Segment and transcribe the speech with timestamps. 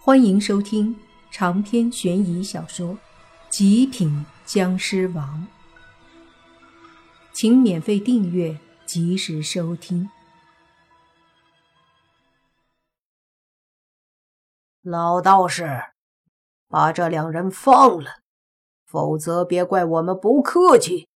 [0.00, 0.96] 欢迎收听
[1.30, 2.94] 长篇悬疑小说
[3.50, 5.46] 《极品僵尸王》，
[7.32, 10.08] 请免费订阅，及时收听。
[14.82, 15.66] 老道士，
[16.68, 18.20] 把这两人放了，
[18.86, 21.08] 否则别怪我们不客气。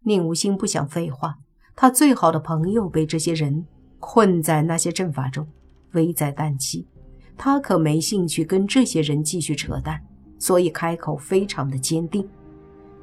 [0.00, 1.36] 宁无心不想废话，
[1.76, 3.66] 他最好的朋友被这些人
[4.00, 5.48] 困在那些阵法中，
[5.92, 6.88] 危在旦夕。
[7.36, 10.00] 他可没兴趣跟这些人继续扯淡，
[10.38, 12.26] 所以开口非常的坚定。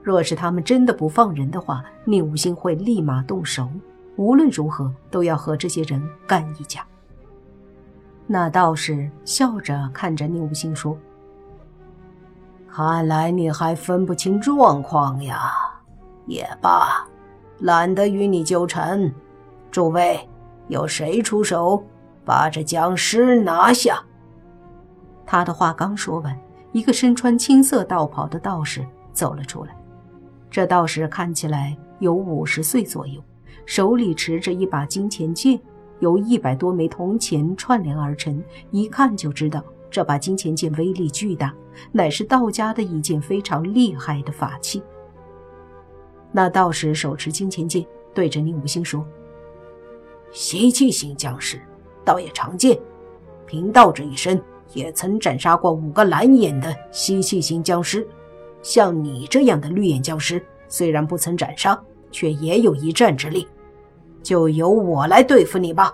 [0.01, 3.69] 若是他们真的不放人的话，宁无心会立马动手，
[4.15, 6.85] 无论如何都要和这些人干一架。
[8.25, 10.97] 那道士笑着看着宁无心说
[12.67, 15.51] ：“看来你还分不清状况呀。
[16.25, 17.05] 也罢，
[17.59, 19.11] 懒得与你纠缠。
[19.69, 20.19] 诸位，
[20.67, 21.83] 有谁出手
[22.23, 24.01] 把这僵尸拿下？”
[25.31, 26.37] 他的话刚说完，
[26.73, 29.73] 一个身穿青色道袍的道士走了出来。
[30.49, 33.23] 这道士看起来有五十岁左右，
[33.65, 35.57] 手里持着一把金钱剑，
[35.99, 41.55] 由一百多枚铜钱串联而成，一看就知道这把金钱剑威力巨大，
[41.93, 44.83] 乃是道家的一件非常厉害的法器。
[46.33, 49.07] 那道士手持金钱剑，对着宁无心说
[50.33, 51.57] ：“吸气型僵尸，
[52.03, 52.77] 倒也常见，
[53.45, 54.37] 贫道这一身。”
[54.73, 58.07] 也曾斩杀过五个蓝眼的吸气型僵尸，
[58.61, 61.79] 像你这样的绿眼僵尸，虽然不曾斩杀，
[62.11, 63.47] 却也有一战之力。
[64.23, 65.93] 就由我来对付你吧。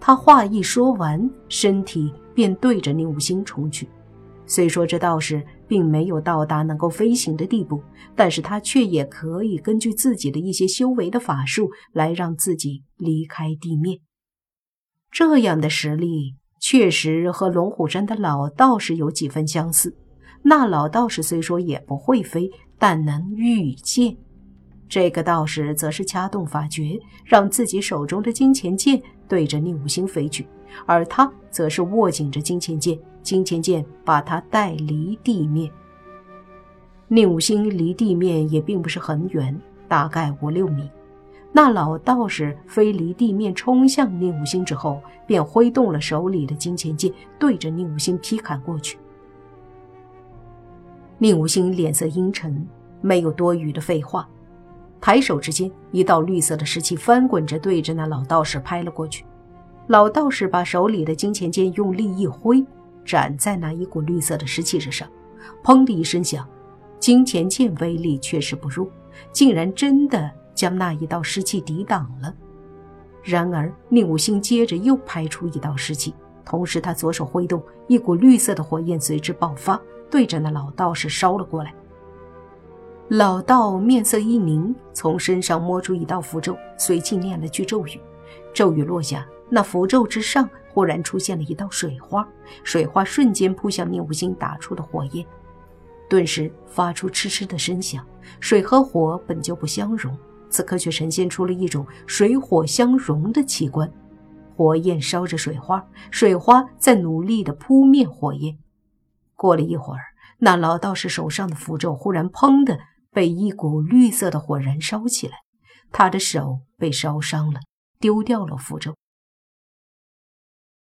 [0.00, 3.88] 他话一说完，身体便对着宁无心冲去。
[4.46, 7.80] 虽说这道士并没有到达能够飞行的地步，
[8.16, 14.00] 但是他却也可以根据自己的一些修为的法术来让自己离开地面。
[15.10, 16.36] 这样的实力。
[16.62, 19.92] 确实和龙虎山的老道士有几分相似。
[20.42, 24.16] 那老道士虽说也不会飞，但能御剑。
[24.88, 30.46] 这个道士则是掐动法诀，让自己手中的金钱剑对着宁武星飞去，
[30.86, 35.68] 而他则是握紧着金钱剑，金钱剑把他带离地面。
[37.08, 40.88] 宁武星离地面也并不是很远，大概五六米。
[41.54, 48.98] 那老道士飞离地面，冲向宁武星之后，便挥动了手里的金钱剑，对着宁武星劈砍过去。
[51.18, 52.66] 宁武星脸色阴沉，
[53.02, 54.26] 没有多余的废话，
[54.98, 59.24] 抬手之间，一道绿色的石气翻滚着，对着那老道士拍了过去。
[59.88, 62.64] 老道士把手里的金钱剑用力一挥，
[63.04, 65.06] 斩在那一股绿色的石气之上，
[65.62, 66.48] 砰的一声响，
[66.98, 68.88] 金钱剑威力确实不弱，
[69.32, 70.30] 竟然真的。
[70.54, 72.34] 将那一道湿气抵挡了。
[73.22, 76.14] 然而，宁武星接着又拍出一道湿气，
[76.44, 79.80] 同时他左手挥动，一股绿色的火焰随之爆发，
[80.10, 81.72] 对着那老道士烧了过来。
[83.08, 88.00] 老道面色一凝，从身上摸出一道符咒，随即念了句咒语。
[88.52, 92.26] 咒语落下，那符咒之上忽然出现了一道水花，
[92.64, 95.24] 水花瞬间扑向宁武星打出的火焰，
[96.08, 98.04] 顿时发出嗤嗤的声响。
[98.40, 100.16] 水和火本就不相容。
[100.52, 103.90] 此刻却呈现出了一种水火相融的奇观，
[104.54, 108.58] 火焰烧着水花，水花在努力地扑灭火焰。
[109.34, 110.00] 过了一会儿，
[110.38, 112.78] 那老道士手上的符咒忽然砰的
[113.10, 115.38] 被一股绿色的火燃烧起来，
[115.90, 117.60] 他的手被烧伤了，
[117.98, 118.94] 丢掉了符咒，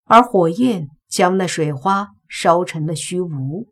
[0.05, 3.67] 而火焰将那水花烧成了虚无。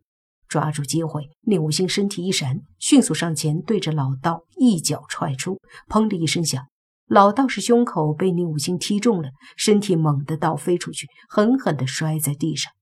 [0.48, 5.60] 抓住机会，宁无心身体一闪，迅速上前，对着老道一脚踹出。
[5.88, 6.66] 砰的一声响，
[7.06, 12.72] 老道士胸口被宁无心踢中了，身体猛地倒飞出去，狠狠地摔在地上。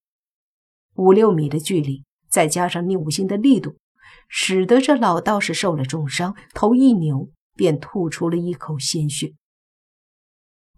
[0.95, 3.77] 五六米的距离，再加上宁无心的力度，
[4.29, 9.35] 使得这老道士受了重伤，头一扭便吐出了一口鲜血。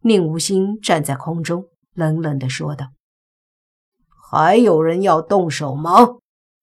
[0.01, 2.87] 宁无心站在空中，冷冷地说道
[4.31, 6.17] ：“还有人要动手吗？”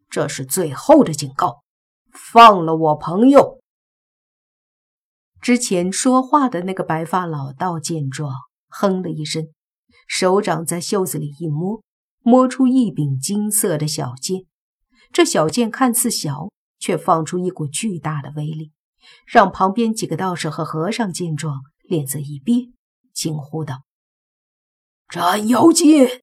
[0.09, 1.63] 这是最后的警告，
[2.11, 3.62] 放了我朋友。
[5.43, 8.31] 之前说话的那个白发老道见状，
[8.69, 9.49] 哼了一声，
[10.07, 11.83] 手掌在袖子里一摸，
[12.21, 14.45] 摸出一柄金色的小剑。
[15.11, 16.47] 这小剑看似小，
[16.79, 18.71] 却放出一股巨大的威力，
[19.27, 22.71] 让旁边几个道士和和尚见状，脸色一变，
[23.13, 23.83] 惊呼道
[25.11, 26.21] ：“斩妖剑，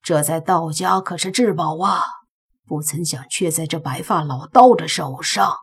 [0.00, 2.00] 这在道家可是至宝啊！”
[2.64, 5.58] 不曾想，却在这白发老道的手上。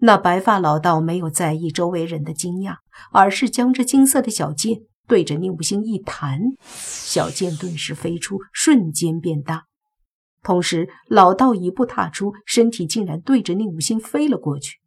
[0.00, 2.76] 那白发老道没有在意周围人的惊讶，
[3.12, 9.64] 而是将这金色的小剑对着宁武星一弹，小剑顿时飞出，瞬间变大。
[10.42, 14.78] 同时，老道一步踏出，身体竟然对着宁武星飞了过去。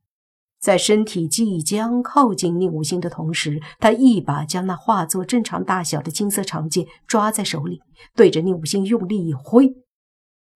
[0.61, 7.81] 在身体即将靠近宁武星的同时，他一把将那化作正常大小的金色长剑抓在手里，
[8.15, 9.73] 对着宁武星用力一挥，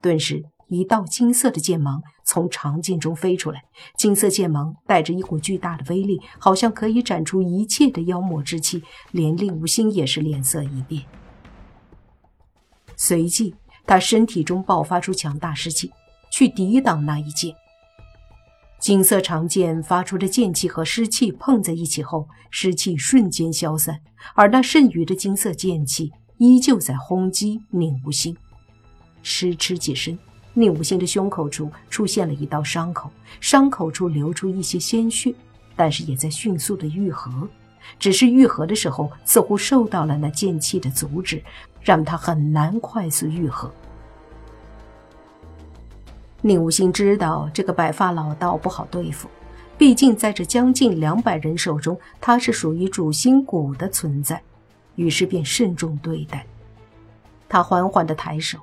[0.02, 2.02] 顿时一道金色的剑芒
[2.36, 3.64] 从长剑中飞出来。
[3.98, 11.02] 金色剑芒带着一股巨大的威力，好像可以斩出一切的妖魔之气，连令无心也是脸色一变。
[12.98, 13.56] 随即，
[13.86, 15.90] 他身体中爆发出强大湿气，
[16.30, 17.56] 去抵挡那一剑。
[18.82, 24.02] 金色长剑发出的剑气和湿气碰在一起后，湿气瞬间消散，
[24.36, 28.36] 而那剩余的金色剑气依旧在轰击宁无心。
[29.24, 30.20] 哧哧几声，
[30.58, 33.12] 宁无心的胸口处出现了一道伤口，
[33.42, 35.36] 伤口处流出一些鲜血，
[35.76, 37.30] 但是也在迅速的愈合。
[38.00, 41.44] 只是愈合的时候，似乎受到了那剑气的阻止，
[41.82, 43.70] 让他很难快速愈合。
[46.42, 49.28] 宁无心知道这个白发老道不好对付，
[49.78, 54.42] 毕竟在这将近两百人手中，他是属于主心骨的存在，
[54.96, 56.46] 于是便慎重对待。
[57.50, 58.58] 他缓缓地抬手，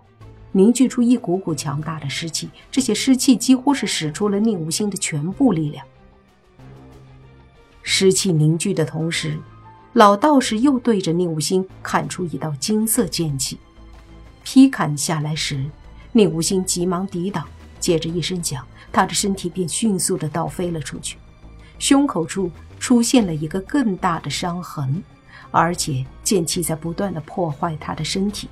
[0.52, 5.84] 凝聚出一股股强大的湿气，这些湿气几乎是使出了宁无心的全部力量。
[7.82, 9.38] 湿气凝聚的同时，
[9.94, 13.58] 老道士又对着宁无心砍出一道金色剑气，
[14.44, 15.64] 劈砍下来时，
[16.12, 17.46] 宁无心急忙抵挡。
[17.80, 21.16] 接着一声响，他的身体便迅速的倒飞了出去，
[21.78, 22.48] 胸口处
[22.78, 25.02] 出现了一个更大的伤痕，
[25.50, 28.48] 而且剑气在不断的破坏他的身体。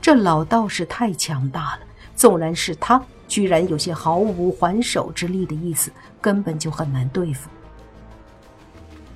[0.00, 1.80] 这老道士太强大了，
[2.16, 7.50] 纵然是他，居然有些毫无还手之力的意思，根本就很难对付。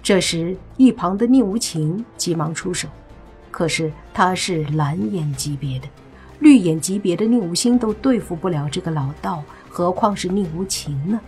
[0.02, 2.86] 这时，一旁的宁无情急忙出手，
[3.50, 5.88] 可是他是蓝眼级别的。
[6.40, 11.18] 绿眼级别的宁无心都对付不了这个老道，何况是宁无情呢？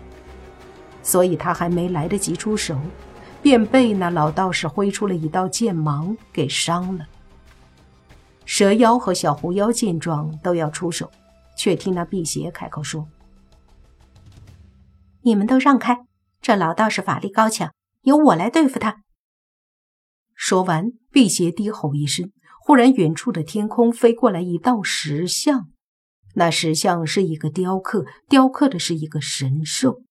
[1.02, 2.78] 所以他还没来得及出手，
[3.40, 7.06] 便被那老道士挥出了一道剑芒给伤了。
[8.46, 11.10] 蛇妖和小狐妖见状都要出手，
[11.58, 13.08] 却听那辟邪开口说
[15.22, 16.06] ：“你们都让开，
[16.40, 19.02] 这老道士法力高强，由我来对付他。”
[20.34, 22.30] 说完，辟邪低吼一声。
[22.60, 25.68] 忽然，远处的天空飞过来一道石像，
[26.34, 30.02] 那石像是一个雕刻，雕刻的是一个神兽，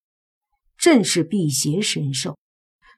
[0.78, 2.38] 正是辟邪神兽。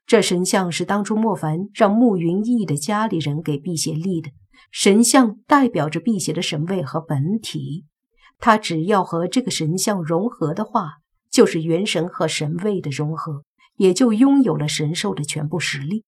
[0.06, 4.30] 这神像是当初莫凡让慕云逸的家里人给辟邪立的，
[4.70, 7.86] 神像代表着辟邪的神位和本体。
[8.38, 10.98] 他只要和这个神像融合的话，
[11.30, 13.42] 就是元神和神位的融合，
[13.76, 16.04] 也就拥有了神兽的全部实力。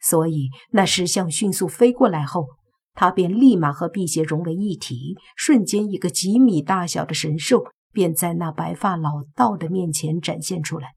[0.00, 2.46] 所以，那石像迅速飞过来后。
[2.92, 10.88] 他便立马和辟邪融为一体，瞬间，一个几米大小的神兽便在那白发老道的面前展现出来，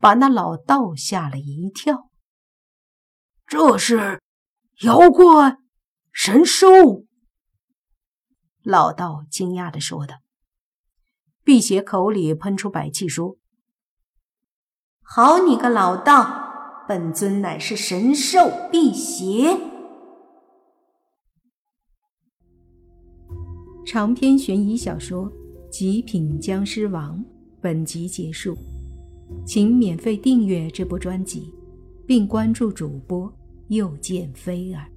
[0.00, 2.08] 把那老道吓了一跳。
[3.46, 4.18] 这是
[4.80, 5.58] 妖怪
[6.12, 7.06] 神兽？
[8.62, 10.16] 老道惊讶的说道。
[11.42, 13.38] 辟邪口里喷出白气说
[15.02, 19.58] ：“好你个老道，本尊乃是神兽辟邪。”
[23.84, 25.24] 长篇悬疑小说
[25.70, 27.18] 《极品僵尸王》
[27.60, 28.56] 本集结束，
[29.44, 31.52] 请免费订阅这部专辑，
[32.06, 33.34] 并关注主播
[33.68, 34.91] 又见菲儿，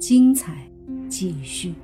[0.00, 0.66] 精彩
[1.10, 1.74] 继续。